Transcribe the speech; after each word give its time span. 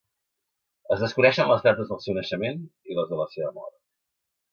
Es 0.95 1.03
desconeixen 1.03 1.51
les 1.51 1.61
dates 1.67 1.91
del 1.91 1.99
seu 2.05 2.17
naixement 2.19 2.65
i 2.93 2.97
les 3.01 3.13
de 3.13 3.21
la 3.21 3.29
seva 3.35 3.53
mort. 3.59 3.77